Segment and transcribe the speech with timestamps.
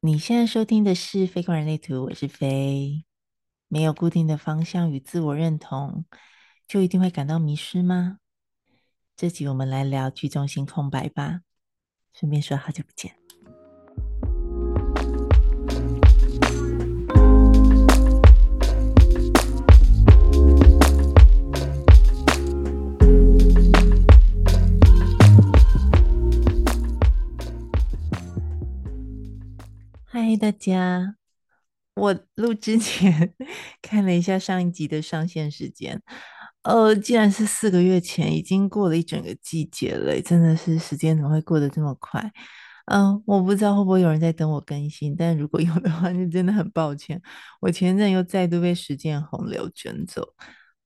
[0.00, 3.04] 你现在收听的是《飞过人类图》，我是飞。
[3.66, 6.04] 没有固定的方向与自我认同，
[6.68, 8.18] 就一定会感到迷失吗？
[9.16, 11.40] 这集我们来聊居中心空白吧。
[12.12, 13.17] 顺便说好久不见。
[30.38, 31.16] 大家！
[31.94, 33.34] 我录之前
[33.82, 36.00] 看了一下上一集的上线时间，
[36.62, 42.32] 呃，既然是四个月前，已经过了一整个季节了，真的是时间怎么会过得这么快？
[42.86, 47.20] 嗯、我不知道会不会有人在等我更新，但如果有的话，就真的很抱歉，
[47.60, 50.22] 我前阵又再度被时间洪流卷走。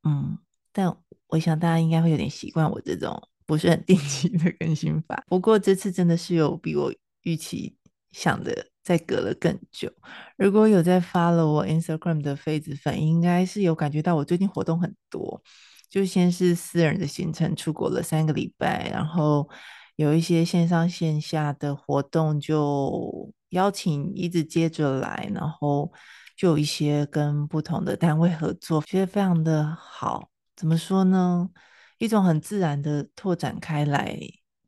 [0.05, 0.38] 嗯，
[0.72, 0.96] 但
[1.28, 5.22] 我想大家应该会有点习惯我这种不是很定期的更新法。
[5.28, 7.77] 不过这次真的是有比我预期
[8.10, 9.91] 想的再隔了更久。
[10.36, 15.42] 如果有在 follow 我 Instagram 的痱子粉，应该是有感觉到我最近活动很多。
[15.88, 19.48] 就先是私人的行程，出国了三个礼拜，然后
[19.97, 25.92] 有一些线上线下的活动，就邀请一直接着来，然后
[26.34, 30.30] 就有一些跟不同的单位合作，觉得非常的好。
[30.56, 31.50] 怎么说呢？
[31.98, 34.19] 一种很自然的拓展开来，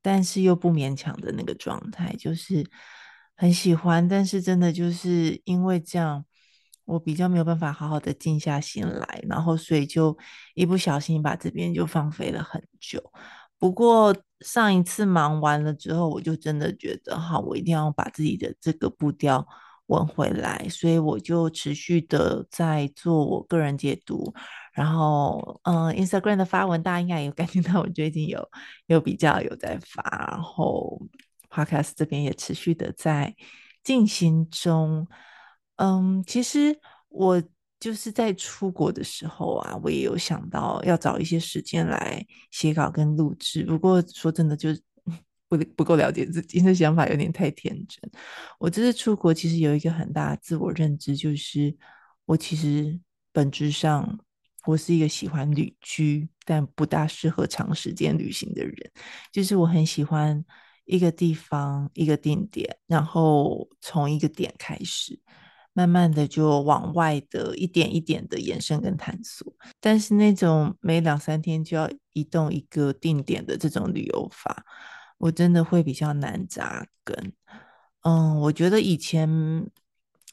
[0.02, 2.64] 但是又不勉强的那个状态，就是。
[3.36, 6.24] 很喜欢，但是真的就是因为这样，
[6.84, 10.16] 我比较没有办法好好的静下心来，然后所以就
[10.54, 13.02] 一不小心把这边就放飞了很久。
[13.58, 19.44] 不过上一次忙完了之后，我就真的觉得好，我一定要把自己的这个步调
[19.86, 24.32] 稳回来，所以我就持续的在做我个人解读，
[24.72, 28.48] 然后嗯，Instagram 的发文大家应该有感觉到我最近有
[28.86, 31.00] 有比较有在发，然后。
[31.54, 33.32] Podcast 这边也持续的在
[33.84, 35.06] 进行中，
[35.76, 36.76] 嗯，其实
[37.08, 37.40] 我
[37.78, 43.62] 就是在出国的时候啊，我也有想到要找一些时间来写稿跟录制。
[43.64, 44.82] 不过说真的， 就是
[45.48, 48.10] 不不够了解自己，这想法有点太天真。
[48.58, 51.76] 我这次出国其实有一个很大的自我认知，就是
[52.24, 52.98] 我其实
[53.32, 54.18] 本质上
[54.66, 58.90] 我是一个喜欢旅居，但不大适合长时间旅行的人，
[59.30, 60.42] 就是我很喜欢。
[60.84, 65.18] 一个地方，一个定点，然后从一个点开始，
[65.72, 69.50] 慢慢的就往外的一点一点的延伸跟探索。
[69.80, 74.64] 但是那种每两三天就要移动一个定点的这种旅游法，
[75.16, 77.32] 我真的会比较难扎根。
[78.02, 79.66] 嗯，我觉得以前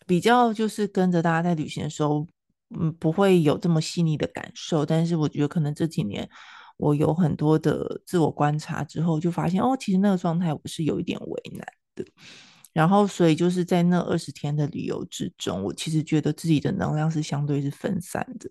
[0.06, 2.28] 比较就是跟着大家在旅行的时候，
[2.78, 4.86] 嗯，不会有这么细腻的感受。
[4.86, 6.30] 但是我觉得可能这几年。
[6.82, 11.66] 我有很多的自我观察之后，就发现哦，其实那个状态我是有一点为难
[11.96, 12.04] 的。
[12.74, 18.50] 然后，所以就是在那二十天的旅游之中，我其实觉得自己的能量是相对是分散的。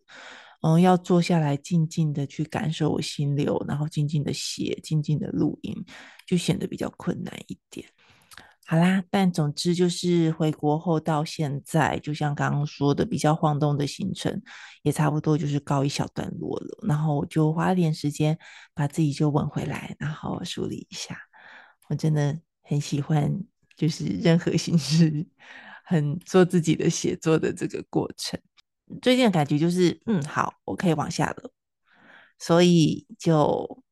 [0.63, 5.75] 嗯，要坐下来静静的去感受我心流，然后静静的写，静静的录音，
[6.27, 7.87] 就显得比较困难一点。
[8.71, 14.41] 好啦，但总之就是回国后到现在，就像刚刚说的，比较晃动的行程
[14.85, 16.79] 也差不多就是告一小段落了。
[16.87, 18.39] 然后我就花了点时间
[18.73, 21.19] 把自己就稳回来，然后梳理一下。
[21.89, 23.37] 我真的很喜欢，
[23.75, 25.27] 就是任何形式
[25.85, 28.41] 很做自己的写作的这个过程。
[29.03, 31.51] 最近的感觉就是，嗯，好，我可以往下了，
[32.39, 33.83] 所以就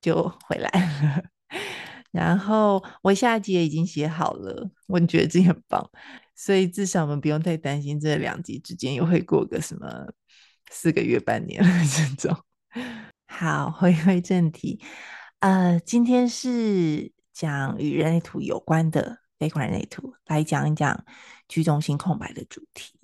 [0.00, 1.30] 就回来。
[2.12, 5.90] 然后我下集也已经写好了，我觉得这很棒，
[6.36, 9.88] 所以至少我们不用太担心这两集之间又会过个什么
[10.70, 11.64] 四个月、半年
[12.16, 12.36] 这种。
[13.26, 14.78] 好，回归正题，
[15.40, 21.04] 呃，今天是讲与人类图有关的 Faye 观人类图，来讲一讲
[21.48, 23.01] 居中心空白的主题。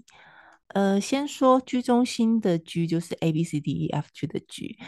[0.79, 4.79] 呃，先说居中心的居就是 A B C D E F G 的居，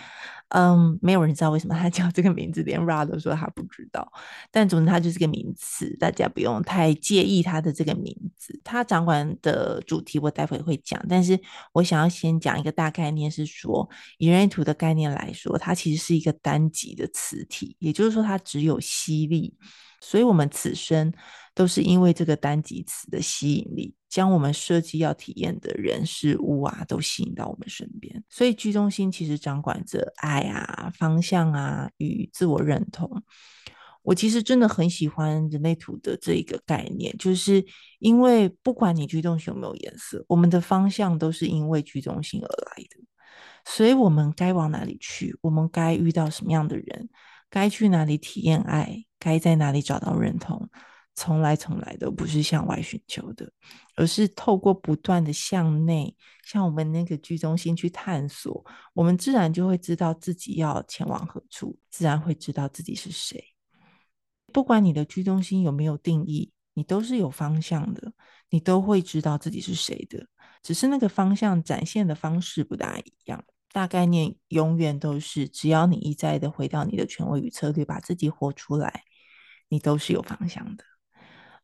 [0.50, 4.08] 嗯，没有人知道为什么他 叫这个名字，连 Ra 都说他不知道。
[4.52, 8.60] 但总之，它就是个名词，大家不用太介意它的这个名字。
[8.62, 11.36] 它掌管的主题我待会会讲，但是
[11.72, 19.56] 我想要先讲一个大概念，是说以人类图的概念来说，它其实是一个单极的磁体，也就是说它只有吸力。
[20.00, 21.12] 所以，我们此生
[21.52, 28.22] 都是因为这个单极磁的吸引力，将我们设计要体验的人事物啊，都吸引到我们身边。
[28.28, 33.08] 所以，居中心其实掌管着爱啊、方向啊与自我认同。
[34.02, 37.64] 我其实真的很喜欢人类图的这一个概念，就是
[38.00, 42.96] 因为不管你居中心有没有颜色，我们的方向都是因为居中心而来的。
[43.64, 45.38] 所以，我们该往哪里去？
[45.42, 47.08] 我们该遇到什么样的人？
[47.48, 49.04] 该去哪里体验爱？
[49.18, 50.68] 该在哪里找到认同？
[51.14, 53.50] 从来从来都不是向外寻求的，
[53.96, 58.64] 而是透过不断的向内，向我们那个居中心去探索，
[58.94, 63.42] 我们自然就会知道自己要前往何处，自然会知道自己是谁。
[64.52, 68.12] 不管你的居中心有没有定义，你都是有方向的，
[68.48, 70.26] 你都会知道自己是谁的，
[70.62, 73.44] 只是那个方向展现的方式不大一样。
[73.72, 79.04] 大概念永远都是，只要你一再的回到你的权威与策略，把自己活出来，
[79.68, 80.84] 你都是有方向的。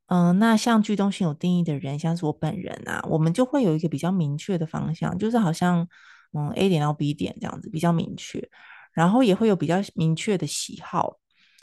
[0.08, 5.86] 嗯、那像居中心有定义的人，像是我本人啊，我们就会有一个比较明确的方向，就是好像
[6.32, 8.48] 嗯 A 点到 B 点这样子比较明确，
[8.92, 11.18] 然后也会有比较明确的喜好。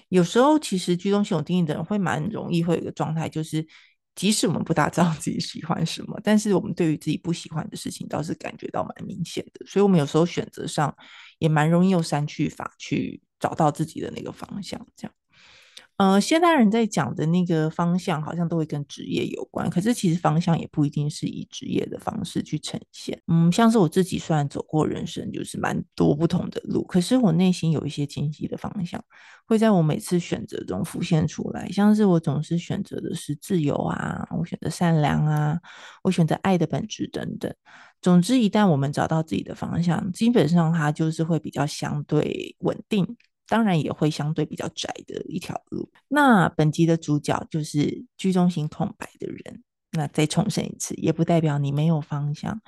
[0.09, 3.65] 有时候其实居中心有定义的人会蛮容易会有一个状态，就是
[4.13, 10.93] 即使我们不大知道自己喜欢什么，但是我们对于自己不喜欢的事情倒是感觉到蛮明显的，所以我们有时候选择上
[11.39, 15.13] 也蛮容易用删去法去找到自己的那个方向，这样。
[16.03, 19.69] 呃，现代人在讲的那个方向，好像都会跟职业有关。
[19.69, 23.17] 可是其实方向也不一定是以职业的方式去呈现。
[23.27, 29.01] 嗯，像是我自己虽然走过人生，就是蛮多不同的路，可是我内心有一些清晰的方向，
[29.45, 31.69] 会在我每次选择中浮现出来。
[31.69, 35.57] 像是我总是选择的是自由啊，我选择善良啊，
[36.03, 37.49] 我选择爱的本质等等。
[38.01, 43.15] 总之，一旦我们找到自己的方向，基本上它就是会比较相对稳定。
[43.47, 45.91] 当然也会相对比较窄的一条路。
[46.07, 49.63] 那本集的主角就是居中心空白的人。
[49.95, 52.59] 那再重申一次，也不代表你没有方向。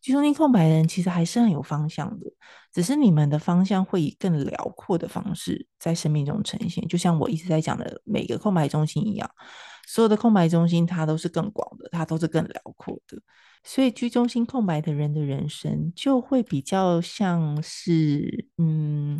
[0.00, 2.26] 居中心空白的人其实还是很有方向的，
[2.72, 6.84] 只是你们的方向会以更辽阔的方式在生命中呈现。
[6.88, 9.30] 就像我一直在讲的每个空白中心一样，
[9.86, 13.18] 所有的空白中心它都是更广的，它都是更辽阔的。
[13.64, 19.18] 所以居中心空白的人的人生就会比较像是，嗯。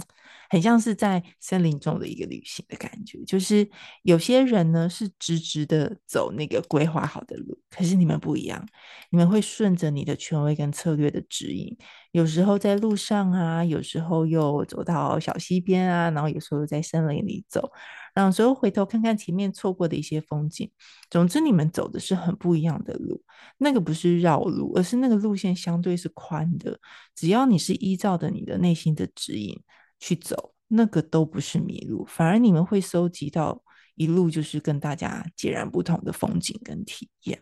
[0.50, 3.66] 很像是在森林中的一个旅行的感觉，就是
[4.02, 8.62] 有些人呢是直直的走那个规划好的路，可是你们不一样，
[9.08, 11.74] 你们会顺着你的权威跟策略的指引，
[12.10, 17.72] 有时候在路上啊，有时候又走到小溪边啊，然后有时候在森林里走，
[18.14, 20.70] 然后有时候回头看看前面错过的一些风景。
[21.10, 23.22] 总之，你们走的是很不一样的路，
[23.58, 26.78] 那个不是绕路，而是那个路线相对是宽的，
[27.14, 29.60] 只要你是依照着你的内心的指引。
[30.04, 33.62] 去走那个都不是迷路，反而你们会收集到
[33.94, 37.40] 一路就是跟大家截然不同的风景跟体验。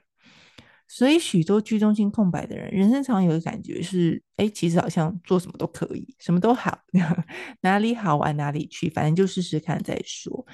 [0.92, 6.76] 所以许多居中心空白的人，人生常有的感觉是：哎，其实好像做什么都可以，什么都好，
[7.62, 10.44] 哪里好玩哪里去，反正就试试看再说。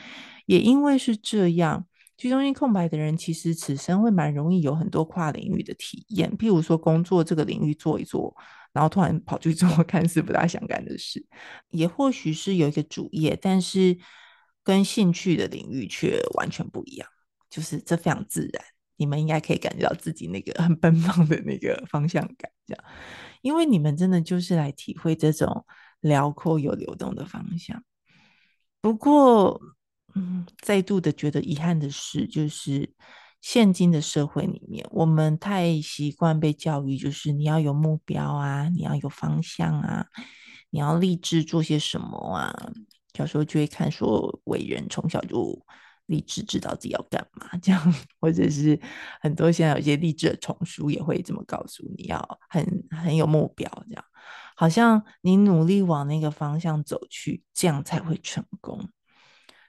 [0.45, 1.87] 也因为是这样，
[2.19, 8.37] 居中心空白的人其实此生会蛮容易有很多跨领域的体验，譬如说工作这个领域做一做。
[8.75, 11.25] 然后突然跑去做 看似不大相干的事，
[11.71, 13.97] 也或许是有一个主业，但是
[14.63, 17.09] 跟兴趣的领域却完全不一样。
[17.49, 18.63] 就是这非常自然，
[18.97, 22.85] 你们应该可以感觉到自己那个很奔放的那个方向感，这样，
[23.43, 25.65] 因为你们真的就是来体会这种
[26.01, 27.83] 辽阔有流动的方向。
[28.81, 29.61] 不过，
[30.15, 32.93] 嗯，再度的觉得遗憾的是，就是。
[33.43, 40.05] 现今的社会里面，我们太习惯被教育，就是你要有目标啊，你要有方向啊，
[40.71, 42.53] 你要立志做些什么啊。
[43.15, 45.65] 小时候就会看说伟人从小就
[46.07, 48.81] 立志知道自己要干嘛，这样，或者是
[49.21, 54.05] 很多现在有些励志的丛书也会这么告诉你要很很有目标，这样，
[54.55, 58.89] 好像你努力往那个方向走去，这样才会成功。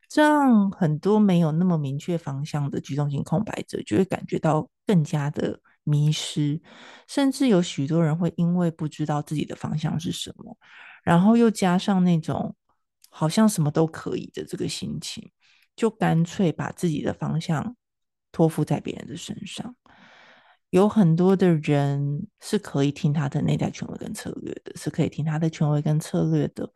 [0.10, 6.62] 这样很多没有那么明确方向的居中性空白者，就会感觉到更加的迷失，
[7.10, 10.58] 甚至有许多人会因为不知道自己的方向是什么，
[11.04, 12.56] 然后又加上那种
[13.10, 15.30] 好像什么都可以的这个心情，
[15.78, 17.78] 就干脆把自己的方向
[18.34, 19.74] 托付在别人的身上。
[20.72, 26.70] 有很多的人是可以听他的内在权威跟策略的，是可以听他的权威跟策略的。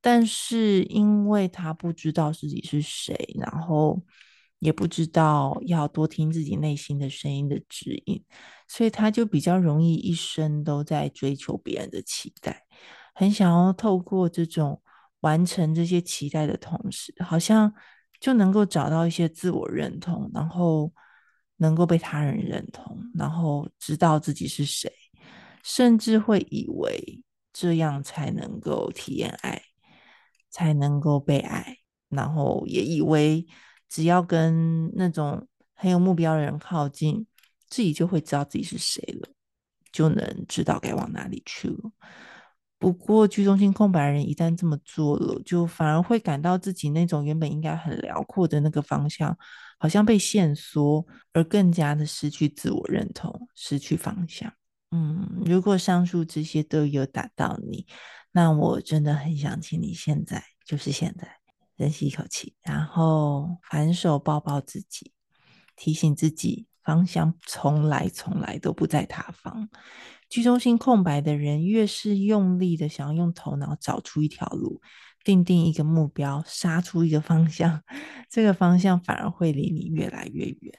[0.00, 4.02] 但是因为他不知道自己是谁，然后
[4.58, 8.24] 也不知道要多听自己内心的声音的指引，
[8.66, 12.64] 所以他就比较容易一生都在追求别人的期待，
[13.14, 14.82] 很想要透过这种
[15.20, 17.72] 完成这些期待的同时，好像
[18.22, 20.90] 就能够找到一些自我认同，然后
[21.58, 24.90] 能够被他人认同，然后知道自己是谁，
[25.62, 29.60] 甚至会以为这样才能够体验爱。
[30.54, 31.78] 才能够被爱，
[32.10, 33.46] 然后也以为
[33.88, 37.26] 只要跟那种很有目标的人靠近，
[37.70, 39.30] 自己就会知道自己是谁了，
[39.90, 41.90] 就能知道该往哪里去了。
[42.82, 49.38] 不过，居中心空白人一旦这么做了，就反而会感到自己那种原本应该很辽阔的那个方向，
[49.78, 54.52] 好像被限缩，而更加的失去自我认同，失去方向。
[54.90, 57.86] 嗯，如果上述这些都有打到你，
[58.32, 61.36] 那我真的很想请你现在，就是现在，
[61.78, 65.12] 深吸一口气，然后反手抱抱自己，
[65.76, 69.68] 提醒自己方向从来从来都不在他方。
[70.32, 74.80] 居中心空白的人，越是用力的想要用头脑找出一条路，
[75.22, 77.82] 定定一个目标，杀出一个方向，
[78.30, 80.78] 这个方向反而会离你越来越远。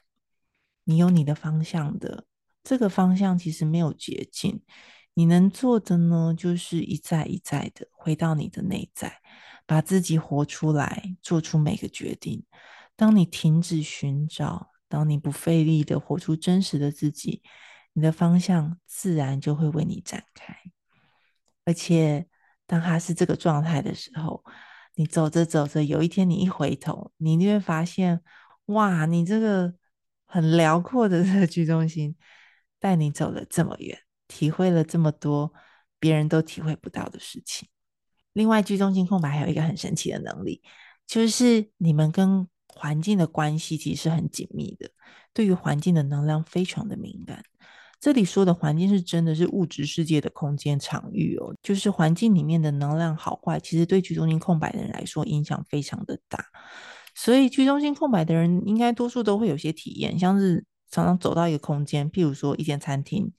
[0.86, 2.25] 你有你的方向的，
[2.63, 4.60] 这个方向其实没有捷径。
[5.13, 9.22] 你能做的呢，就是一再一再的回到你的内在，
[9.67, 12.43] 把自己活出来，做出每个决定。
[12.95, 17.43] 当你停止寻找，当你不费力的活出真实的自己。
[17.94, 20.56] 你的方向自然就会为你展开，
[21.64, 22.28] 而且
[22.66, 24.44] 当他是这个状态的时候，
[24.96, 28.22] 你走着走着，有一天你一回头，你就会发现，
[28.66, 29.74] 哇，你这个
[30.26, 32.16] 很辽阔的这个居中心
[32.80, 33.98] 带你走了这么远，
[34.28, 35.54] 体会了这么多
[36.00, 37.70] 别人都体会不到的事情。
[38.34, 40.64] 另外，居中心空白还有一个很神奇的能力，
[41.06, 44.90] 就是你们跟环境的关系其实是很紧密的，
[45.32, 47.46] 对于环境的能量非常的敏感。
[48.03, 56.43] 这里说的环境是真的是物质世界的空间场域哦，就是环境里面的能量好坏，其实对居中心空白的人来说影响非常的大。
[57.15, 63.31] 所以居中心空白的人应该多数都会有些体验，像是常常走到一个空间，譬如说一间餐厅、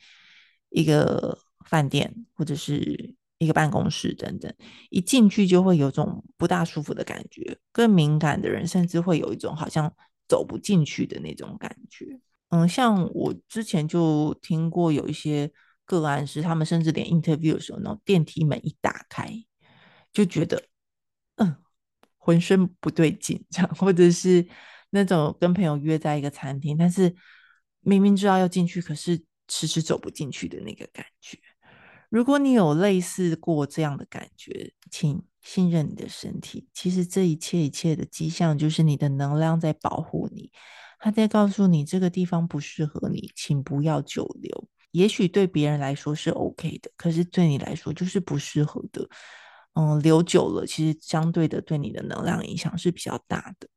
[0.70, 4.50] 一个饭店或者是一个办公室等等，
[4.88, 7.58] 一进去就会有种不大舒服的感觉。
[7.70, 9.92] 更敏感的人甚至会有一种好像
[10.26, 12.18] 走不进去的那种感觉。
[12.54, 15.50] 嗯，像我之前就听过有一些
[15.84, 19.28] 个案是，他们甚至连 interview 的时候，那种电梯门一打开，
[20.12, 20.62] 就觉得
[21.34, 21.56] 嗯，
[22.16, 24.46] 浑身不对劲，这样，或者是
[24.90, 27.12] 那种跟朋友约在一个餐厅，但是
[27.80, 31.36] 明明知道要进去，可是迟迟走不进去的那个感觉。
[32.08, 36.68] 如果你有类似过这样的感觉，请信任你的身体。
[36.72, 40.52] 其实这一切一切的迹象，就是你的能量在保护你。
[41.04, 44.68] 他在告诉你这个地方不适合你，请不要久留。
[44.92, 49.06] 也许对别人来说是 OK 的，可是对你来说就是不适合的。
[49.74, 53.68] 嗯，留久了，其实相对的对你的能量影响是比较大的。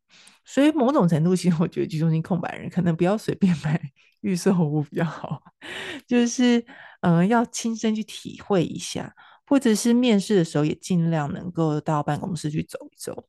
[0.45, 3.77] 所以某种程度，其 实我觉得居中心空白人可能不要随便买
[4.21, 5.41] 预售物比较好，
[6.07, 6.65] 就是
[7.01, 9.13] 嗯，要亲身去体会一下。
[9.47, 13.27] 或者是面试的时候，也尽量能够到办公室去走一走。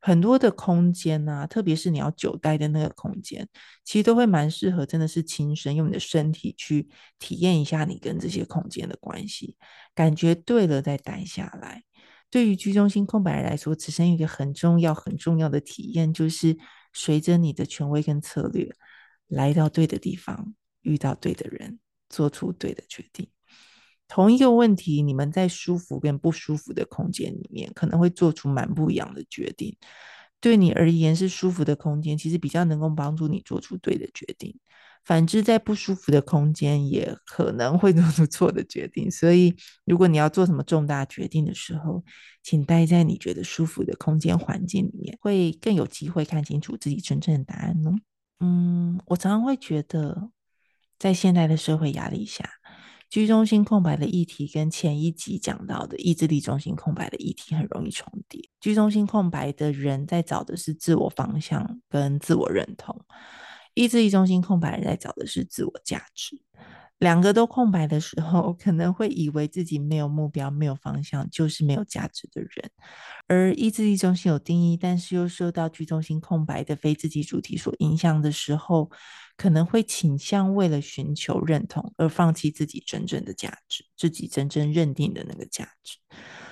[0.00, 3.46] 很多的空间啊，特别是你要久待的那个空间，
[3.84, 9.56] 其实都会蛮适合，真的是亲身用你的身体去体验一下你跟这些空间的关系。
[9.94, 11.82] 感觉对了再待下来。
[12.30, 16.56] 对于居中心空白人来说，此生一个很重要、很重要的体验，就是
[16.92, 18.72] 随着你的权威跟策略，
[19.26, 23.28] 来到对的地方，遇到对的人，做出对的决定。
[24.10, 29.74] 同一个问题，你们在舒服跟不舒服的空间里面，可能会做出蛮不一样的决定。
[30.40, 34.58] 对你而言是舒服的空间，其实比较能够帮助你做出对的决定。
[35.04, 39.10] 反之，在不舒服的空间，也可能会做出错的决定。
[39.10, 39.54] 所以，
[39.86, 42.02] 如果你要做什么重大决定的时候，
[42.42, 47.92] 请待在你觉得舒服的空间环境里面，会更有机会看清楚自己真正的答案呢。
[48.40, 50.30] 嗯，我常常会觉得，
[50.98, 52.48] 在现代的社会压力下，
[53.10, 58.40] 居中心空白的议题跟前一集讲到的意志力中心空白的议题很容易重叠。
[58.60, 63.04] 居中心空白的人在找的是自我方向跟自我认同，
[63.74, 66.40] 意志力中心空白人在找的是自我价值。
[67.00, 72.70] 两个都空白的时候， 可能会以为自己没有目标、没有方向，就是没有价值的人。
[73.26, 78.90] 而意志力中心有定义，但是又受到居中心空白的非自己主题所影响的时候，
[79.36, 85.98] 可能会倾向为了寻求认同而放弃自己真正的价值，自己真正认定的那个价值。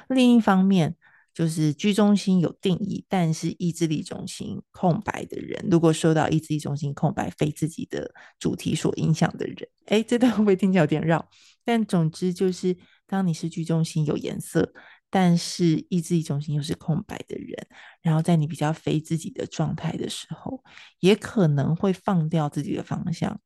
[0.09, 0.97] 另一方面，
[1.39, 11.25] 就是居中心有定义，但是意志力中心空白的人，如果受到意志力中心空白非自己的主题所影响的人，诶，这段会不会听起来有点绕？
[11.65, 12.77] 但总之就是，
[13.07, 14.73] 当你是居中心有颜色，
[15.11, 17.69] 但是意志力中心又是空白的人，
[18.03, 20.65] 然后在你比较非自己的状态的时候，
[20.99, 23.41] 也可能会放掉自己的方向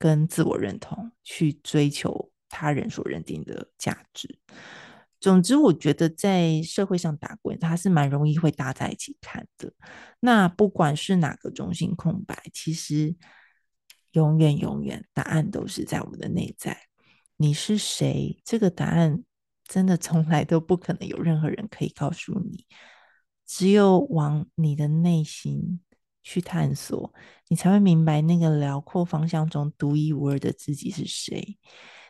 [0.00, 4.36] 跟自我认同，去追求他人所认定的价值。
[5.18, 9.72] 总之，我觉得在社会上打滚，它是蛮容易会搭在一起看的。
[10.20, 13.16] 那不管是哪个中心空白，其实
[14.12, 16.78] 永远永远答案都是在我们的内在。
[17.36, 18.40] 你是谁？
[18.44, 19.24] 这个答案
[19.64, 22.66] 真的从来都不可能有任何人可以告诉你。
[23.46, 25.80] 只有往你的内心
[26.22, 27.12] 去探索，
[27.48, 31.58] 你才会明白那个辽阔方向中独一无二的自己是谁，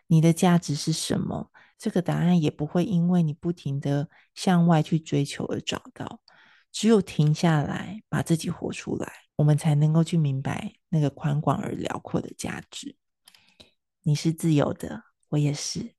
[0.06, 1.50] 你的价值是什么。
[1.78, 6.20] 这个答案也不会因为你不停地向外去追求而找到。
[6.72, 12.96] 只有停下来，把自己活出来，我们才能够去明白那个宽广而辽阔的价值。
[14.02, 15.94] 你是自由的，我也是，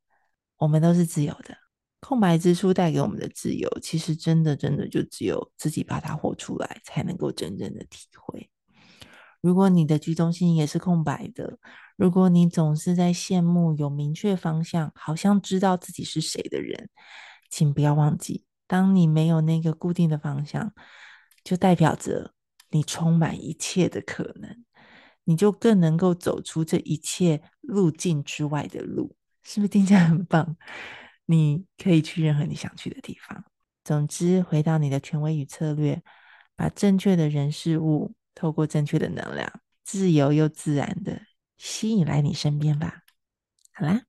[0.58, 1.58] 我们都是自由的。
[2.00, 8.52] 空白之处带给我们的自由，其实真的真的就只有自己把它活出来，才能够真正的体会。
[9.42, 11.58] 如果你的居中心也是空白的，
[11.98, 16.90] 如果你总是在羡慕有明确方向，好像知道自己是谁的人，
[17.50, 20.74] 请不要忘记，当你没有那个固定的方向，
[21.44, 22.34] 就代表着
[22.70, 24.64] 你充满一切的可能，
[25.24, 30.56] 你就更能够走出这一切路径之外的路，是不是听起来很棒？
[31.26, 33.44] 你可以去任何你想去的地方。
[33.84, 36.04] 总之，回到你的权威与策略，
[36.56, 39.52] 把正确的人事物透过正确的能量，
[39.84, 41.22] 自由又自然的
[41.58, 43.04] 吸引来你身边吧。
[43.74, 44.04] 好啦，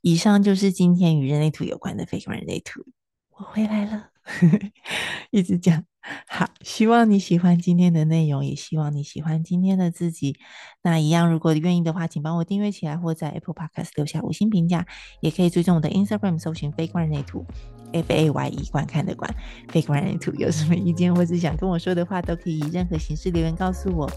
[0.00, 2.84] 以上就是今天与人类图有关的非空人类图。
[3.30, 4.09] 我回来了，
[5.30, 5.84] 一直讲。
[6.26, 10.34] 好，希望你喜欢今天的内容，也希望你喜欢今天的自己。
[10.82, 14.86] 那一样，如果你愿意的话，请帮我订阅起来，或在 Apple Podcast 留下五星评价。
[15.20, 17.44] 也可以追踪我的 Instagram，搜寻 Faye 观人类图
[17.92, 19.30] ，F A Y E 观看的观
[19.68, 20.32] ，Faye 观人类图。
[20.36, 24.10] 有什么意见或是想跟我说的话，都可以以任何形式留言告诉我。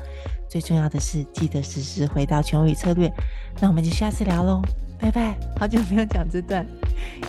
[0.49, 3.11] 最重要的是，记得时时回到权威策略。
[3.59, 4.61] 那我们就下次聊喽，
[4.97, 5.37] 拜拜。
[5.59, 6.65] 好久没有讲这段，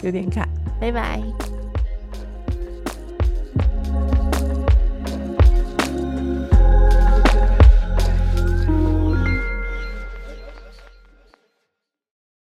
[0.05, 0.49] 有点卡，
[0.81, 1.63] 拜拜。